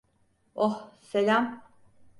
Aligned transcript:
Oh, 0.55 0.91
selam. 1.01 1.63